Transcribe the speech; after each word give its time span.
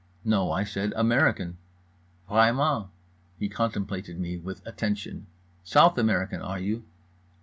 "No" 0.25 0.51
I 0.51 0.63
said, 0.63 0.93
"American." 0.95 1.59
"Vraiment"—he 2.27 3.49
contemplated 3.49 4.19
me 4.19 4.35
with 4.35 4.65
attention. 4.65 5.27
"South 5.63 5.95
American 5.99 6.41
are 6.41 6.57
you?" 6.57 6.85